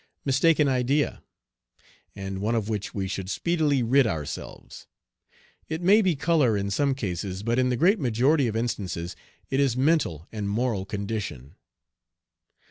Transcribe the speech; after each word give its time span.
Mistaken 0.25 0.67
idea! 0.67 1.21
and 2.15 2.41
one 2.41 2.55
of 2.55 2.67
which 2.69 2.91
we 2.91 3.07
should 3.07 3.29
speedily 3.29 3.83
rid 3.83 4.07
ourselves. 4.07 4.87
It 5.69 5.83
may 5.83 6.01
be 6.01 6.15
color 6.15 6.57
in 6.57 6.71
some 6.71 6.95
cases, 6.95 7.43
but 7.43 7.59
in 7.59 7.69
the 7.69 7.77
great 7.77 7.99
majority 7.99 8.47
of 8.47 8.55
instances 8.55 9.15
it 9.51 9.59
is 9.59 9.77
mental 9.77 10.27
and 10.31 10.49
moral 10.49 10.85
condition. 10.87 11.53